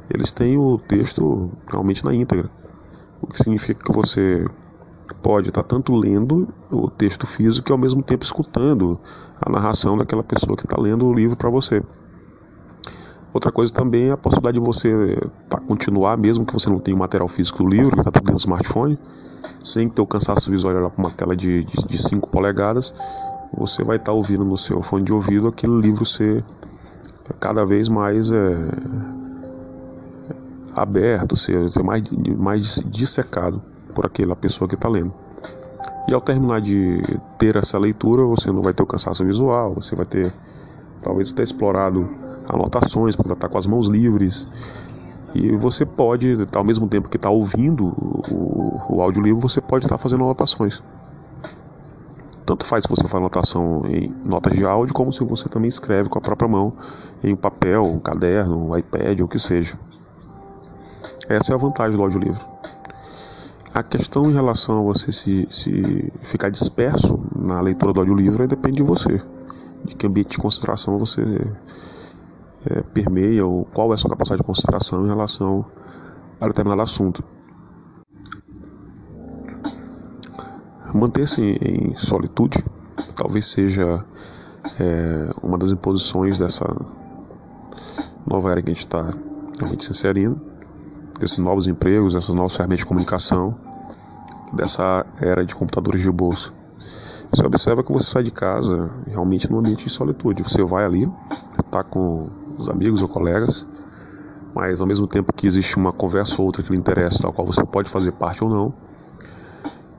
eles 0.09 0.31
têm 0.31 0.57
o 0.57 0.79
texto 0.79 1.51
realmente 1.67 2.05
na 2.05 2.15
íntegra, 2.15 2.49
o 3.21 3.27
que 3.27 3.39
significa 3.39 3.83
que 3.83 3.93
você 3.93 4.47
pode 5.21 5.49
estar 5.49 5.65
tanto 5.65 5.93
lendo 5.97 6.47
o 6.71 6.89
texto 6.89 7.27
físico 7.27 7.69
e 7.69 7.73
ao 7.73 7.79
mesmo 7.79 8.05
tempo 8.05 8.25
escutando 8.25 9.01
a 9.41 9.51
narração 9.51 9.99
daquela 9.99 10.23
pessoa 10.23 10.57
que 10.57 10.65
está 10.65 10.81
lendo 10.81 11.05
o 11.07 11.13
livro 11.13 11.37
para 11.37 11.51
você. 11.51 11.83
Outra 13.35 13.51
coisa 13.51 13.75
também 13.75 14.11
é 14.11 14.13
a 14.13 14.17
possibilidade 14.17 14.61
de 14.61 14.65
você 14.65 15.19
tá, 15.49 15.59
continuar, 15.59 16.17
mesmo 16.17 16.47
que 16.47 16.55
você 16.55 16.71
não 16.71 16.79
tenha 16.79 16.97
o 16.97 17.01
material 17.01 17.27
físico 17.27 17.65
do 17.65 17.69
livro, 17.69 17.99
está 17.99 18.13
tudo 18.13 18.23
dentro 18.23 18.37
do 18.37 18.39
smartphone, 18.39 18.97
sem 19.65 19.89
ter 19.89 20.01
o 20.01 20.07
cansaço 20.07 20.53
visual 20.53 20.73
olhar 20.73 20.89
para 20.89 21.03
uma 21.03 21.11
tela 21.11 21.35
de 21.35 21.67
5 21.91 22.29
polegadas, 22.31 22.95
você 23.53 23.83
vai 23.83 23.97
estar 23.97 24.13
tá 24.13 24.13
ouvindo 24.13 24.45
no 24.45 24.57
seu 24.57 24.81
fone 24.83 25.05
de 25.05 25.13
ouvido 25.13 25.49
aquele 25.49 25.81
livro 25.81 26.07
ser 26.07 26.45
cada 27.41 27.65
vez 27.65 27.89
mais 27.89 28.31
é, 28.31 28.57
aberto, 30.77 31.37
ser 31.37 31.59
mais, 31.83 32.09
mais 32.39 32.83
dissecado 32.87 33.61
por 33.97 34.07
aquela 34.07 34.37
pessoa 34.37 34.69
que 34.69 34.77
está 34.77 34.89
lendo. 34.89 35.13
E 36.07 36.15
ao 36.15 36.21
terminar 36.21 36.61
de 36.61 37.03
ter 37.37 37.57
essa 37.57 37.79
leitura, 37.79 38.23
você 38.25 38.53
não 38.53 38.63
vai 38.63 38.73
ter 38.73 38.85
o 38.85 38.87
cansaço 38.87 39.25
visual, 39.25 39.75
você 39.75 39.97
vai 39.97 40.07
ter 40.07 40.33
talvez 41.03 41.33
até 41.33 41.43
explorado 41.43 42.09
anotações, 42.49 43.17
vai 43.17 43.33
estar 43.33 43.49
com 43.49 43.59
as 43.59 43.67
mãos 43.67 43.87
livres. 43.87 44.49
E 45.35 45.57
você 45.57 45.85
pode, 45.85 46.37
ao 46.55 46.65
mesmo 46.65 46.87
tempo 46.87 47.09
que 47.09 47.17
está 47.17 47.29
ouvindo 47.29 47.87
o, 47.87 48.97
o 48.97 49.03
audiolivro, 49.03 49.41
você 49.41 49.61
pode 49.61 49.85
estar 49.85 49.99
fazendo 49.99 50.23
anotações. 50.25 50.83
Tanto 52.47 52.67
faz 52.67 52.85
se 52.85 52.91
você 52.91 53.03
faz 53.03 53.15
anotação 53.15 53.83
em 53.87 54.15
notas 54.25 54.55
de 54.55 54.65
áudio, 54.65 54.95
como 54.95 55.13
se 55.13 55.25
você 55.25 55.49
também 55.49 55.69
escreve 55.69 56.09
com 56.09 56.19
a 56.19 56.23
própria 56.23 56.49
mão 56.49 56.75
em 57.23 57.33
um 57.33 57.37
papel, 57.37 57.85
um 57.85 57.99
caderno, 57.99 58.71
um 58.71 58.77
iPad, 58.77 59.21
ou 59.21 59.27
o 59.27 59.29
que 59.29 59.39
seja. 59.39 59.79
Essa 61.29 61.53
é 61.53 61.55
a 61.55 61.59
vantagem 61.59 61.97
do 61.97 62.03
audiolivro. 62.03 62.45
A 63.73 63.83
questão 63.83 64.31
em 64.31 64.35
relação 64.35 64.79
a 64.79 64.83
você 64.83 65.11
se, 65.11 65.49
se 65.51 66.13
ficar 66.23 66.51
disperso 66.51 67.27
na 67.35 67.61
leitura 67.61 67.93
do 67.93 68.01
audiolivro 68.01 68.47
depende 68.47 68.77
de 68.77 68.83
você, 68.83 69.21
de 69.85 69.97
que 69.97 70.07
ambiente 70.07 70.33
de 70.33 70.39
concentração 70.39 70.99
você 70.99 71.23
é, 72.67 72.83
permeia 72.83 73.45
ou 73.47 73.65
qual 73.67 73.91
é 73.93 73.95
a 73.95 73.97
sua 73.97 74.11
capacidade 74.11 74.43
de 74.43 74.47
concentração 74.47 75.05
em 75.05 75.09
relação 75.09 75.65
a 76.41 76.47
determinado 76.47 76.83
assunto. 76.83 77.23
Manter-se 80.95 81.43
em 81.43 81.97
solitude 81.97 82.63
talvez 83.17 83.47
seja 83.47 84.05
é, 84.79 85.31
uma 85.43 85.59
das 85.59 85.71
imposições 85.71 86.39
dessa, 86.39 86.65
nova 88.27 88.51
era 88.51 88.63
que 88.63 88.71
a 88.71 88.75
gente 88.75 88.85
está 88.85 89.11
realmente 89.59 89.85
se 89.85 89.91
inserindo, 89.91 90.41
desses 91.19 91.39
novos 91.39 91.67
empregos, 91.67 92.15
essas 92.15 92.35
novas 92.35 92.57
ferramentas 92.57 92.81
de 92.81 92.87
comunicação, 92.87 93.55
dessa 94.53 95.07
era 95.21 95.45
de 95.45 95.55
computadores 95.55 96.01
de 96.01 96.11
bolso. 96.11 96.53
Você 97.35 97.45
observa 97.45 97.83
que 97.83 97.93
você 97.93 98.13
sai 98.13 98.23
de 98.23 98.31
casa 98.31 98.89
realmente 99.09 99.51
num 99.51 99.59
ambiente 99.59 99.85
de 99.85 99.91
solitude. 99.91 100.45
Você 100.45 100.63
vai 100.63 100.85
ali, 100.85 101.11
está 101.59 101.83
com 101.83 102.29
os 102.57 102.69
amigos 102.69 103.03
ou 103.03 103.09
colegas, 103.09 103.67
mas 104.55 104.81
ao 104.81 104.87
mesmo 104.87 105.09
tempo 105.09 105.33
que 105.33 105.45
existe 105.45 105.77
uma 105.77 105.93
conversa 105.93 106.41
ou 106.41 106.47
outra 106.47 106.63
que 106.63 106.71
lhe 106.71 106.79
interessa, 106.79 107.23
tal 107.23 107.33
qual 107.33 107.45
você 107.45 107.65
pode 107.65 107.91
fazer 107.91 108.13
parte 108.13 108.45
ou 108.45 108.49
não, 108.49 108.73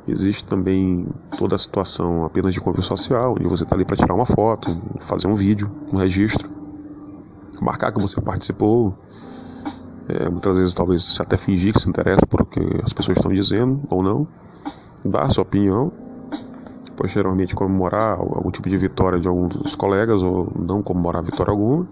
existe 0.07 0.45
também 0.45 1.05
toda 1.37 1.55
a 1.55 1.59
situação 1.59 2.23
apenas 2.23 2.53
de 2.53 2.61
convívio 2.61 2.85
social, 2.85 3.33
onde 3.33 3.49
você 3.49 3.63
está 3.63 3.75
ali 3.75 3.83
para 3.83 3.97
tirar 3.97 4.13
uma 4.13 4.25
foto, 4.25 4.69
fazer 5.01 5.27
um 5.27 5.35
vídeo, 5.35 5.69
um 5.91 5.97
registro, 5.97 6.49
marcar 7.59 7.91
que 7.91 8.01
você 8.01 8.21
participou, 8.21 8.95
é, 10.07 10.29
muitas 10.29 10.57
vezes 10.57 10.73
talvez 10.73 11.03
você 11.03 11.21
até 11.21 11.35
fingir 11.35 11.73
que 11.73 11.81
se 11.81 11.89
interessa 11.89 12.25
por 12.25 12.43
o 12.43 12.45
que 12.45 12.61
as 12.81 12.93
pessoas 12.93 13.17
estão 13.17 13.33
dizendo 13.33 13.81
ou 13.89 14.01
não, 14.01 14.25
dar 15.03 15.29
sua 15.29 15.41
opinião, 15.41 15.91
posteriormente 16.95 17.55
comemorar 17.55 18.17
algum 18.17 18.51
tipo 18.51 18.69
de 18.69 18.77
vitória 18.77 19.19
de 19.19 19.27
algum 19.27 19.47
dos 19.47 19.75
colegas 19.75 20.23
ou 20.23 20.51
não 20.57 20.81
comemorar 20.81 21.23
vitória 21.23 21.51
alguma, 21.51 21.87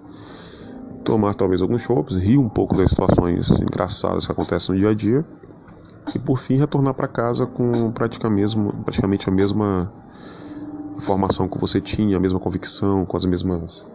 tomar 1.04 1.36
talvez 1.36 1.62
alguns 1.62 1.82
chopps, 1.82 2.18
rir 2.18 2.38
um 2.38 2.50
pouco 2.50 2.76
das 2.76 2.90
situações 2.90 3.50
engraçadas 3.60 4.26
que 4.26 4.32
acontecem 4.32 4.76
no 4.76 4.82
dia 4.82 4.90
a 4.90 4.94
dia 4.94 5.26
e 6.16 6.20
por 6.20 6.38
fim 6.38 6.58
retornar 6.58 6.94
para 6.94 7.08
casa 7.08 7.46
com 7.46 7.92
praticamente 7.92 9.30
a 9.30 9.32
mesma 9.32 9.92
informação 10.98 11.48
que 11.48 11.60
você 11.60 11.82
tinha, 11.82 12.18
a 12.18 12.20
mesma 12.20 12.40
convicção, 12.40 13.06
com 13.06 13.18
as 13.18 13.26
mesmas 13.26 13.86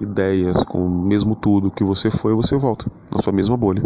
ideias, 0.00 0.62
com 0.64 0.86
o 0.86 0.90
mesmo 0.90 1.34
tudo 1.34 1.70
que 1.70 1.82
você 1.82 2.10
foi, 2.10 2.34
você 2.34 2.56
volta 2.56 2.86
na 3.12 3.20
sua 3.20 3.32
mesma 3.32 3.56
bolha. 3.56 3.82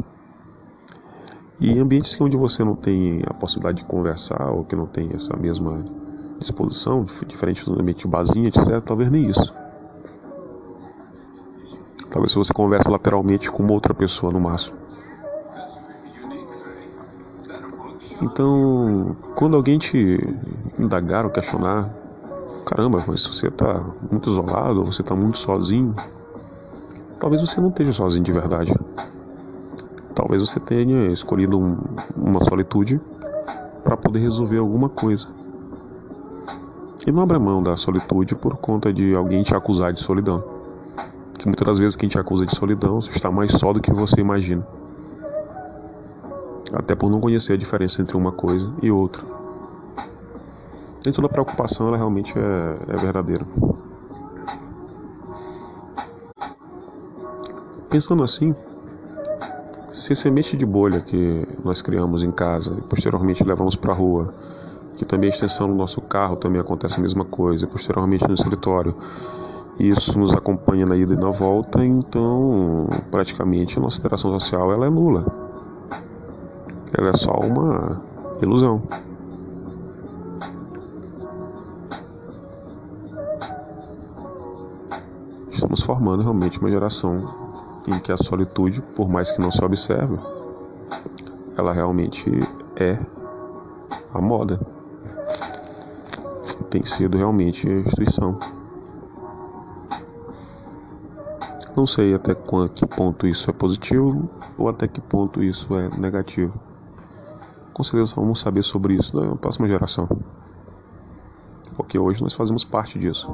E 1.61 1.71
em 1.71 1.79
ambientes 1.79 2.21
onde 2.21 2.37
você 2.37 2.65
não 2.65 2.75
tem 2.75 3.23
a 3.27 3.33
possibilidade 3.33 3.79
de 3.79 3.85
conversar 3.85 4.51
ou 4.51 4.65
que 4.65 4.75
não 4.75 4.87
tem 4.87 5.11
essa 5.15 5.37
mesma 5.37 5.85
disposição, 6.43 7.05
diferente 7.27 7.65
do 7.65 7.81
ambiente 7.81 8.07
barzinho, 8.07 8.49
etc., 8.49 8.81
talvez 8.85 9.11
nem 9.11 9.29
isso. 9.29 9.55
Talvez 12.11 12.35
você 12.35 12.53
conversa 12.53 12.91
lateralmente 12.91 13.51
com 13.51 13.67
outra 13.69 13.95
pessoa 13.95 14.31
no 14.33 14.39
máximo. 14.39 14.77
Então, 18.21 19.17
quando 19.35 19.57
alguém 19.57 19.79
te 19.79 20.21
indagar 20.79 21.25
ou 21.25 21.31
questionar, 21.31 21.93
caramba, 22.67 23.03
mas 23.07 23.27
você 23.27 23.49
está 23.49 23.85
muito 24.11 24.31
isolado, 24.31 24.85
você 24.85 25.03
está 25.03 25.17
muito 25.17 25.39
sozinho, 25.39 25.97
talvez 27.19 27.41
você 27.41 27.61
não 27.61 27.71
esteja 27.71 27.93
sozinho 27.93 28.23
de 28.23 28.31
verdade. 28.31 28.73
Talvez 30.15 30.43
você 30.43 30.61
tenha 30.61 31.11
escolhido 31.11 31.59
um, 31.59 31.79
uma 32.15 32.45
solitude 32.45 33.01
para 33.83 33.97
poder 33.97 34.21
resolver 34.21 34.59
alguma 34.59 34.89
coisa. 34.89 35.29
E 37.07 37.13
não 37.13 37.23
abra 37.23 37.39
mão 37.39 37.63
da 37.63 37.77
solitude 37.77 38.35
por 38.35 38.57
conta 38.57 38.93
de 38.93 39.15
alguém 39.15 39.43
te 39.43 39.55
acusar 39.55 39.93
de 39.93 40.01
solidão. 40.01 40.43
Que 41.39 41.47
muitas 41.47 41.67
das 41.67 41.79
vezes 41.79 41.97
quem 41.97 42.09
te 42.09 42.19
acusa 42.19 42.47
de 42.47 42.55
solidão 42.55 42.99
está 42.99 43.31
mais 43.31 43.53
só 43.53 43.73
do 43.73 43.81
que 43.81 43.93
você 43.93 44.21
imagina 44.21 44.65
até 46.73 46.95
por 46.95 47.11
não 47.11 47.21
conhecer 47.21 47.53
a 47.53 47.57
diferença 47.57 48.01
entre 48.01 48.17
uma 48.17 48.33
coisa 48.33 48.73
e 48.83 48.91
outra. 48.91 49.25
Nem 51.05 51.13
toda 51.13 51.29
preocupação 51.29 51.89
ela 51.89 51.97
realmente 51.97 52.35
é, 52.39 52.77
é 52.89 52.97
verdadeira. 52.97 53.45
Pensando 57.91 58.23
assim, 58.23 58.55
se 59.93 60.15
a 60.15 60.17
semente 60.17 60.57
de 60.57 60.65
bolha 60.65 61.01
que 61.01 61.47
nós 61.63 61.83
criamos 61.83 62.23
em 62.23 62.31
casa 62.31 62.75
e 62.79 62.83
posteriormente 62.83 63.45
levamos 63.45 63.77
para 63.77 63.93
a 63.93 63.97
rua, 63.97 64.33
também 65.05 65.29
a 65.29 65.33
extensão 65.33 65.69
do 65.69 65.75
nosso 65.75 66.01
carro 66.01 66.37
também 66.37 66.61
acontece 66.61 66.99
a 66.99 67.03
mesma 67.03 67.25
coisa, 67.25 67.67
posteriormente 67.67 68.27
no 68.27 68.35
escritório, 68.35 68.95
isso 69.79 70.19
nos 70.19 70.33
acompanha 70.33 70.87
na 70.87 70.97
ida 70.97 71.15
e 71.15 71.17
na 71.17 71.31
volta, 71.31 71.85
então 71.85 72.89
praticamente 73.11 73.79
a 73.79 73.83
nossa 73.83 73.99
interação 73.99 74.31
social 74.39 74.73
ela 74.73 74.87
é 74.87 74.91
nula 74.91 75.53
ela 76.95 77.09
é 77.09 77.17
só 77.17 77.33
uma 77.33 78.03
ilusão. 78.43 78.83
Estamos 85.51 85.81
formando 85.81 86.23
realmente 86.23 86.59
uma 86.59 86.71
geração 86.71 87.27
em 87.87 87.99
que 87.99 88.13
a 88.13 88.17
solitude, 88.17 88.83
por 88.95 89.09
mais 89.09 89.33
que 89.33 89.41
não 89.41 89.51
se 89.51 89.65
observe, 89.65 90.19
ela 91.57 91.73
realmente 91.73 92.31
é 92.77 92.99
a 94.13 94.21
moda. 94.21 94.61
Tem 96.73 96.83
sido 96.83 97.19
realmente 97.19 97.69
a 97.69 97.81
instituição. 97.81 98.41
Não 101.77 101.87
sei 101.87 102.15
até 102.15 102.35
que 102.35 102.87
ponto 102.87 103.27
isso 103.27 103.51
é 103.51 103.53
positivo 103.53 104.27
ou 104.57 104.71
até 104.71 104.89
que 104.89 104.99
ponto 104.99 105.43
isso 105.43 105.77
é 105.77 105.91
negativo. 105.99 106.59
Com 107.75 107.85
certeza 107.85 108.15
vamos 108.17 108.41
saber 108.41 108.63
sobre 108.63 108.95
isso 108.95 109.15
na 109.15 109.37
próxima 109.37 109.69
geração. 109.69 110.09
Porque 111.77 111.99
hoje 111.99 112.23
nós 112.23 112.33
fazemos 112.33 112.65
parte 112.65 112.99
disso. 112.99 113.31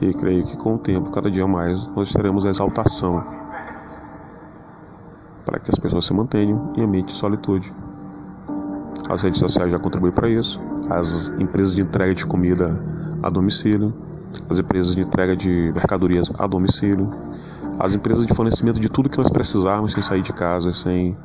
E 0.00 0.14
creio 0.14 0.46
que 0.46 0.56
com 0.56 0.76
o 0.76 0.78
tempo, 0.78 1.10
cada 1.10 1.30
dia 1.30 1.46
mais, 1.46 1.86
nós 1.88 2.10
teremos 2.10 2.46
a 2.46 2.48
exaltação 2.48 3.22
para 5.44 5.58
que 5.58 5.68
as 5.70 5.78
pessoas 5.78 6.06
se 6.06 6.14
mantenham 6.14 6.72
em 6.78 6.82
ambiente 6.82 7.08
de 7.08 7.18
solitude. 7.18 7.83
As 9.08 9.22
redes 9.22 9.38
sociais 9.38 9.70
já 9.70 9.78
contribuem 9.78 10.12
para 10.12 10.28
isso, 10.28 10.60
as 10.88 11.28
empresas 11.38 11.74
de 11.74 11.82
entrega 11.82 12.14
de 12.14 12.24
comida 12.24 12.82
a 13.22 13.28
domicílio, 13.28 13.92
as 14.48 14.58
empresas 14.58 14.94
de 14.94 15.02
entrega 15.02 15.36
de 15.36 15.72
mercadorias 15.74 16.32
a 16.38 16.46
domicílio, 16.46 17.12
as 17.78 17.94
empresas 17.94 18.24
de 18.24 18.34
fornecimento 18.34 18.80
de 18.80 18.88
tudo 18.88 19.08
que 19.08 19.18
nós 19.18 19.30
precisarmos 19.30 19.92
sem 19.92 20.02
sair 20.02 20.22
de 20.22 20.32
casa, 20.32 20.72
sem 20.72 21.16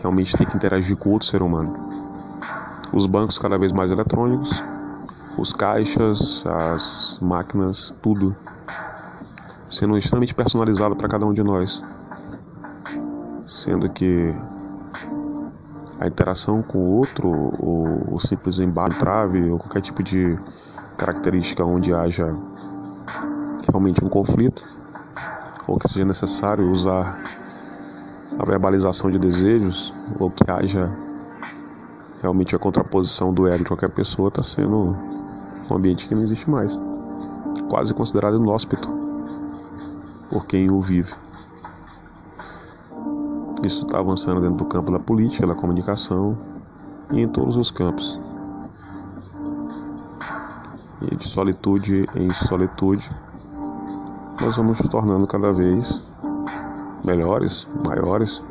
realmente 0.00 0.36
ter 0.36 0.46
que 0.46 0.56
interagir 0.56 0.96
com 0.96 1.10
outro 1.10 1.26
ser 1.26 1.42
humano. 1.42 1.74
Os 2.92 3.06
bancos 3.06 3.38
cada 3.38 3.58
vez 3.58 3.72
mais 3.72 3.90
eletrônicos, 3.90 4.62
os 5.36 5.52
caixas, 5.52 6.44
as 6.46 7.18
máquinas, 7.20 7.92
tudo 8.02 8.36
sendo 9.68 9.98
extremamente 9.98 10.34
personalizado 10.34 10.94
para 10.94 11.08
cada 11.08 11.26
um 11.26 11.32
de 11.32 11.42
nós. 11.42 11.82
Sendo 13.44 13.88
que 13.90 14.34
a 16.00 16.06
interação 16.06 16.62
com 16.62 16.78
o 16.78 16.96
outro, 16.96 17.28
ou 17.28 18.14
o 18.14 18.20
simples 18.20 18.58
embalo, 18.58 18.94
trave, 18.94 19.50
ou 19.50 19.58
qualquer 19.58 19.80
tipo 19.80 20.02
de 20.02 20.38
característica 20.96 21.64
onde 21.64 21.92
haja 21.92 22.34
realmente 23.68 24.04
um 24.04 24.08
conflito, 24.08 24.64
ou 25.66 25.78
que 25.78 25.88
seja 25.88 26.04
necessário 26.04 26.70
usar 26.70 27.18
a 28.38 28.44
verbalização 28.44 29.10
de 29.10 29.18
desejos, 29.18 29.94
ou 30.18 30.30
que 30.30 30.50
haja 30.50 30.92
realmente 32.20 32.56
a 32.56 32.58
contraposição 32.58 33.32
do 33.32 33.46
ego 33.46 33.64
de 33.64 33.68
qualquer 33.68 33.90
pessoa, 33.90 34.28
está 34.28 34.42
sendo 34.42 34.96
um 35.70 35.76
ambiente 35.76 36.08
que 36.08 36.14
não 36.14 36.22
existe 36.22 36.50
mais. 36.50 36.78
Quase 37.68 37.94
considerado 37.94 38.36
inóspito 38.36 38.88
por 40.28 40.46
quem 40.46 40.70
o 40.70 40.80
vive. 40.80 41.14
Isso 43.64 43.86
está 43.86 43.98
avançando 43.98 44.42
dentro 44.42 44.58
do 44.58 44.66
campo 44.66 44.92
da 44.92 44.98
política, 44.98 45.46
da 45.46 45.54
comunicação 45.54 46.36
e 47.10 47.22
em 47.22 47.26
todos 47.26 47.56
os 47.56 47.70
campos. 47.70 48.20
E 51.00 51.16
de 51.16 51.26
solitude 51.26 52.06
em 52.14 52.30
solitude, 52.34 53.10
nós 54.38 54.56
vamos 54.58 54.80
nos 54.80 54.90
tornando 54.90 55.26
cada 55.26 55.50
vez 55.50 56.06
melhores, 57.02 57.66
maiores 57.86 58.42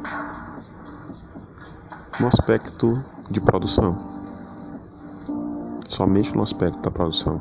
no 2.19 2.27
aspecto 2.27 2.99
de 3.29 3.39
produção. 3.39 3.95
Somente 5.87 6.35
no 6.35 6.41
aspecto 6.41 6.79
da 6.79 6.89
produção. 6.89 7.39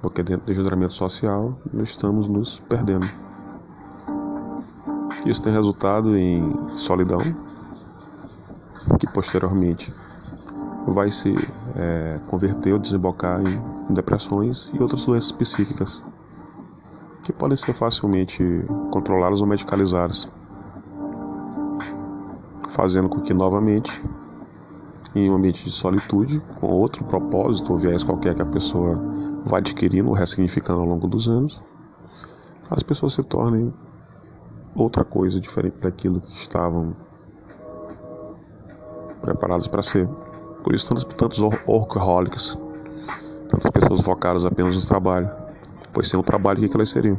Porque 0.00 0.22
dentro 0.22 0.46
do 0.46 0.52
engendramento 0.52 0.92
social 0.92 1.52
nós 1.72 1.88
estamos 1.88 2.28
nos 2.28 2.60
perdendo. 2.60 3.27
Isso 5.26 5.42
tem 5.42 5.52
resultado 5.52 6.16
em 6.16 6.76
solidão, 6.76 7.20
que 8.98 9.06
posteriormente 9.06 9.92
vai 10.86 11.10
se 11.10 11.34
é, 11.76 12.18
converter 12.28 12.72
ou 12.72 12.78
desembocar 12.78 13.40
em 13.40 13.92
depressões 13.92 14.70
e 14.72 14.80
outras 14.80 15.04
doenças 15.04 15.32
psíquicas 15.32 16.02
que 17.22 17.32
podem 17.32 17.56
ser 17.56 17.74
facilmente 17.74 18.42
controladas 18.90 19.42
ou 19.42 19.46
medicalizadas, 19.46 20.30
fazendo 22.68 23.08
com 23.08 23.20
que 23.20 23.34
novamente, 23.34 24.02
em 25.14 25.30
um 25.30 25.34
ambiente 25.34 25.62
de 25.64 25.70
solitude, 25.70 26.40
com 26.58 26.68
outro 26.68 27.04
propósito 27.04 27.72
ou 27.72 27.78
viés 27.78 28.02
qualquer 28.02 28.34
que 28.34 28.40
a 28.40 28.46
pessoa 28.46 28.96
vai 29.44 29.60
adquirindo, 29.60 30.10
ressignificando 30.12 30.80
ao 30.80 30.86
longo 30.86 31.06
dos 31.06 31.28
anos, 31.28 31.60
as 32.70 32.82
pessoas 32.82 33.12
se 33.12 33.22
tornem 33.22 33.74
outra 34.78 35.04
coisa 35.04 35.40
diferente 35.40 35.78
daquilo 35.80 36.20
que 36.20 36.36
estavam 36.36 36.94
preparadas 39.20 39.66
para 39.66 39.82
ser. 39.82 40.08
Por 40.62 40.74
isso, 40.74 40.88
tantos, 40.88 41.04
tantos 41.04 41.38
workaholics, 41.66 42.56
tantas 43.48 43.70
pessoas 43.70 44.00
focadas 44.00 44.44
apenas 44.44 44.76
no 44.76 44.86
trabalho. 44.86 45.28
Pois 45.92 46.08
sem 46.08 46.18
o 46.18 46.22
trabalho, 46.22 46.64
o 46.64 46.68
que 46.68 46.76
elas 46.76 46.90
seriam? 46.90 47.18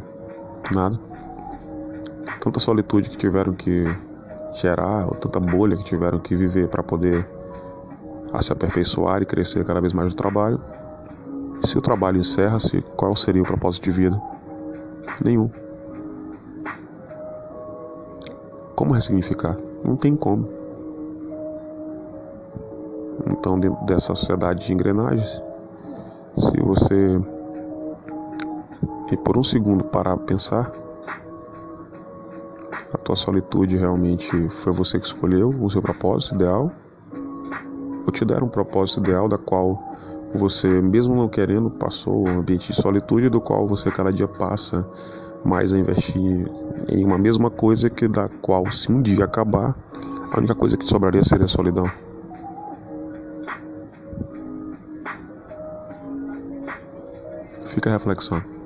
Nada. 0.73 0.97
Tanta 2.39 2.59
solitude 2.59 3.09
que 3.09 3.17
tiveram 3.17 3.53
que 3.53 3.85
gerar, 4.53 5.05
ou 5.07 5.15
tanta 5.15 5.39
bolha 5.39 5.75
que 5.75 5.83
tiveram 5.83 6.19
que 6.19 6.35
viver 6.35 6.69
para 6.69 6.81
poder 6.81 7.27
se 8.41 8.53
aperfeiçoar 8.53 9.21
e 9.21 9.25
crescer 9.25 9.65
cada 9.65 9.81
vez 9.81 9.93
mais 9.93 10.11
no 10.11 10.15
trabalho. 10.15 10.59
Se 11.65 11.77
o 11.77 11.81
trabalho 11.81 12.19
encerra-se, 12.19 12.81
qual 12.95 13.15
seria 13.15 13.41
o 13.41 13.45
propósito 13.45 13.83
de 13.85 13.91
vida? 13.91 14.21
Nenhum. 15.23 15.49
Como 18.79 18.93
ressignificar? 18.93 19.57
Não 19.83 19.97
tem 19.97 20.15
como. 20.15 20.47
Então, 23.27 23.59
dentro 23.59 23.85
dessa 23.85 24.15
sociedade 24.15 24.65
de 24.65 24.73
engrenagens, 24.73 25.29
se 26.37 26.61
você 26.61 27.21
e 29.11 29.17
por 29.17 29.37
um 29.37 29.43
segundo 29.43 29.83
parar 29.83 30.15
para 30.15 30.25
pensar, 30.27 30.71
a 32.93 32.97
tua 32.99 33.17
solitude 33.17 33.75
realmente 33.75 34.47
foi 34.47 34.71
você 34.71 34.97
que 34.97 35.07
escolheu 35.07 35.49
o 35.49 35.69
seu 35.69 35.81
propósito 35.81 36.35
ideal? 36.35 36.71
Ou 38.05 38.11
te 38.13 38.23
deram 38.23 38.47
um 38.47 38.49
propósito 38.49 39.01
ideal 39.01 39.27
da 39.27 39.37
qual 39.37 39.77
você, 40.33 40.69
mesmo 40.81 41.17
não 41.17 41.27
querendo, 41.27 41.69
passou 41.69 42.29
um 42.29 42.39
ambiente 42.39 42.71
de 42.71 42.81
solitude 42.81 43.27
do 43.27 43.41
qual 43.41 43.67
você 43.67 43.91
cada 43.91 44.13
dia 44.13 44.27
passa 44.29 44.87
mais 45.43 45.73
a 45.73 45.77
investir 45.77 46.47
em 46.91 47.03
uma 47.03 47.17
mesma 47.17 47.49
coisa 47.49 47.89
que 47.89 48.07
da 48.07 48.29
qual, 48.41 48.69
se 48.71 48.91
um 48.91 49.01
dia 49.01 49.25
acabar, 49.25 49.75
a 50.31 50.37
única 50.37 50.55
coisa 50.55 50.77
que 50.77 50.85
sobraria 50.85 51.23
seria 51.23 51.45
a 51.45 51.49
solidão. 51.49 51.89
Fica 57.65 57.89
a 57.89 57.93
reflexão. 57.93 58.58